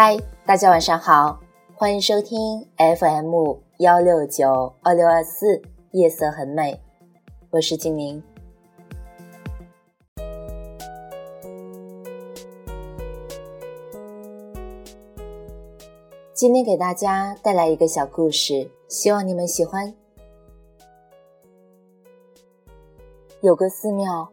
[0.00, 1.40] 嗨，大家晚上好，
[1.74, 3.34] 欢迎收听 FM
[3.78, 5.60] 幺六九二六二四，
[5.90, 6.80] 夜色很美，
[7.50, 8.22] 我是精灵。
[16.32, 19.92] 今天给大家带来一个小故事，希望你们喜欢。
[23.40, 24.28] 有个寺庙，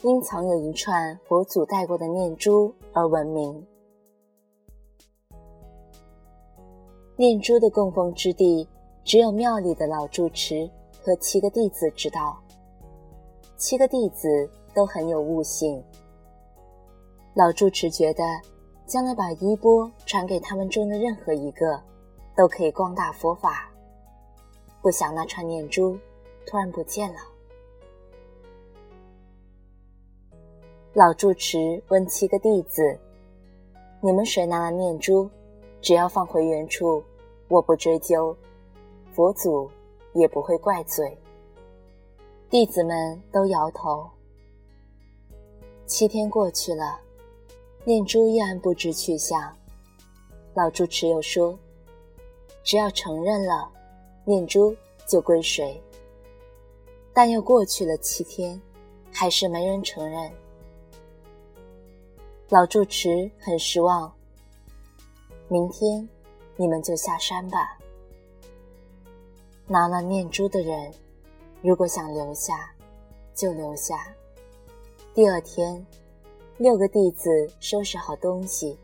[0.00, 3.66] 因藏有一串佛祖带过的念珠而闻名。
[7.22, 8.66] 念珠的供奉之地，
[9.04, 10.68] 只有庙里的老住持
[11.00, 12.36] 和七个弟子知道。
[13.56, 15.80] 七个弟子都很有悟性。
[17.34, 18.24] 老住持觉得。
[18.84, 21.80] 将来把衣钵传给他们中的任何一个，
[22.36, 23.70] 都可以光大佛法。
[24.82, 25.96] 不想那串念珠
[26.44, 27.20] 突然不见了。
[30.92, 32.98] 老住持问七个弟子
[34.02, 35.30] ：“你们谁拿了念珠？
[35.80, 37.02] 只要放回原处，
[37.52, 38.34] 我不追究，
[39.12, 39.70] 佛祖
[40.14, 41.18] 也不会怪罪。”
[42.48, 44.08] 弟子们都摇头。
[45.86, 46.98] 七天过去了。
[47.84, 49.54] 念珠依然不知去向，
[50.54, 51.58] 老住持又说
[52.62, 53.68] ：“只要承认了，
[54.24, 55.82] 念珠就归谁。”
[57.12, 58.58] 但又过去了七天，
[59.12, 60.32] 还是没人承认。
[62.48, 64.10] 老住持很失望。
[65.48, 66.08] 明天，
[66.56, 67.78] 你们就下山吧。
[69.66, 70.92] 拿了念珠的人，
[71.62, 72.72] 如果想留下，
[73.34, 74.14] 就留下。
[75.14, 75.84] 第二天。
[76.58, 78.78] 六个弟子收拾好东西，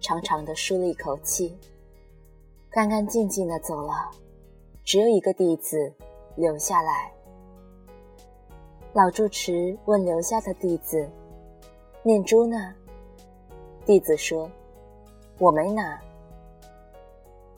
[0.00, 1.56] 长长的舒了一口气，
[2.68, 4.10] 干干净净的走了。
[4.84, 5.90] 只有一个弟子
[6.36, 7.10] 留下来。
[8.92, 11.08] 老住持问留下的弟子
[12.02, 12.74] ：“念珠呢？”
[13.86, 14.50] 弟子说
[15.38, 15.98] ：“我没拿。”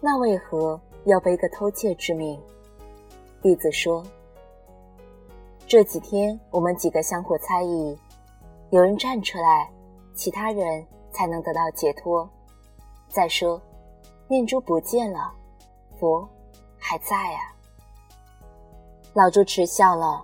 [0.07, 2.39] 那为何要背个偷窃之名？
[3.41, 4.05] 弟子说
[5.67, 7.99] ：“这几天我们几个相互猜疑。”
[8.69, 9.73] 有人站出来，
[10.13, 12.29] 其他人才能得到解脱。
[13.09, 13.59] 再说，
[14.29, 15.33] 念珠不见了，
[15.99, 16.29] 佛
[16.77, 17.57] 还在啊。
[19.15, 20.23] 老住持笑了，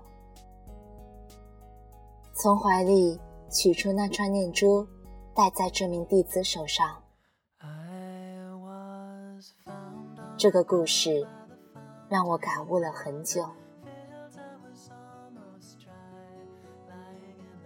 [2.34, 3.18] 从怀里
[3.48, 4.86] 取出那串念珠，
[5.34, 6.99] 戴在这名弟子手上。
[10.40, 11.26] 这个故事
[12.08, 13.44] 让我感悟了很久。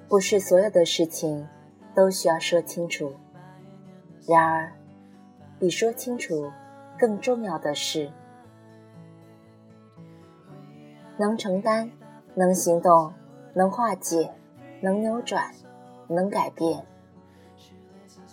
[0.09, 1.47] 不是所有的事情
[1.95, 3.15] 都需要说清楚，
[4.27, 4.73] 然而，
[5.61, 6.51] 比说清楚
[6.99, 8.11] 更重要的是，
[11.17, 11.93] 能承担、
[12.35, 13.15] 能行动、
[13.55, 14.35] 能化解、
[14.81, 15.55] 能扭转、
[16.09, 16.85] 能改变、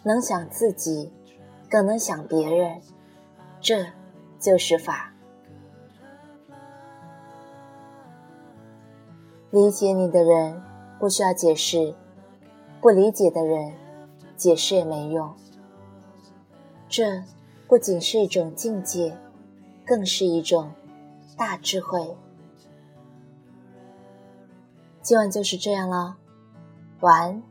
[0.02, 1.14] 能想自己，
[1.70, 2.82] 更能想别人，
[3.60, 3.86] 这
[4.42, 5.14] 就是法。
[9.52, 10.62] 理解你的人。
[11.00, 11.96] 不需要解释，
[12.80, 13.74] 不理解的人，
[14.38, 15.34] 解释也没用。
[16.88, 17.24] 这
[17.68, 19.18] 不仅是一种境界，
[19.84, 20.72] 更是一种
[21.36, 22.16] 大智慧。
[25.02, 26.18] 今晚就是这样了，
[27.00, 27.44] 晚安。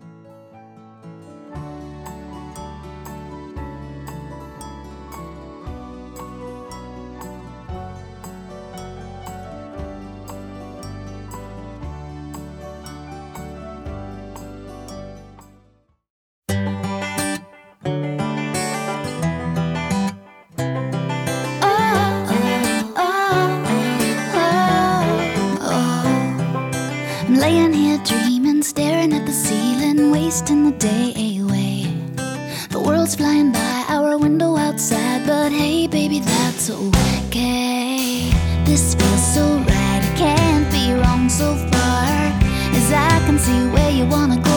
[27.41, 31.87] Laying here dreaming, staring at the ceiling, wasting the day away.
[32.69, 38.31] The world's flying by our window outside, but hey, baby, that's okay.
[38.67, 42.05] This feels so right, it can't be wrong so far.
[42.79, 44.50] As I can see where you wanna go,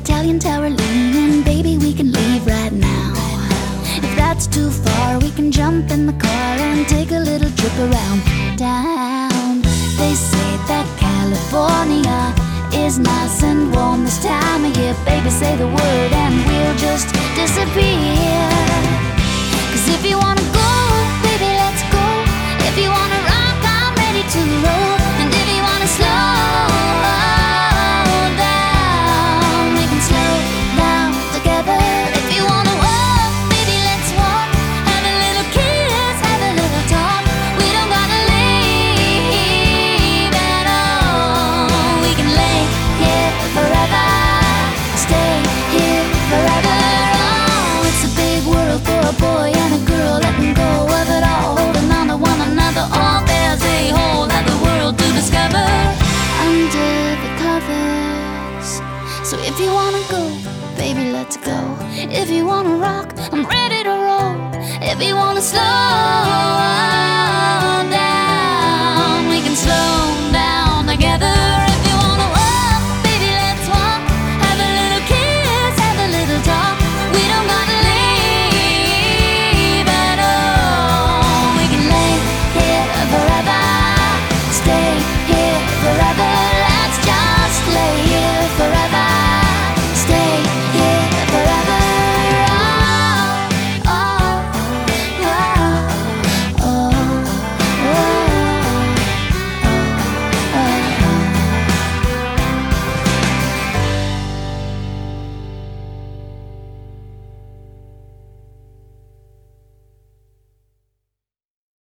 [0.00, 3.12] Italian tower leaning, baby, we can leave right now.
[3.96, 7.76] If that's too far, we can jump in the car and take a little trip
[7.78, 8.20] around
[8.56, 9.60] town.
[9.98, 12.20] They say that California
[12.72, 14.94] is nice and warm this time of year.
[15.04, 18.48] Baby, say the word and we'll just disappear.
[19.72, 20.57] Cause if you wanna go
[59.78, 60.22] wanna go,
[60.76, 61.58] baby, let's go.
[62.20, 64.36] If you wanna rock, I'm ready to roll.
[64.92, 67.37] If you wanna slow,